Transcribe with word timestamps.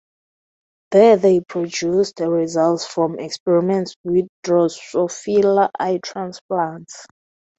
There 0.89 1.15
they 1.15 1.41
produced 1.41 2.21
results 2.21 2.87
from 2.87 3.19
experiments 3.19 3.93
with 4.03 4.25
Drosophila 4.43 5.69
eye 5.79 5.99
transplants. 6.03 7.05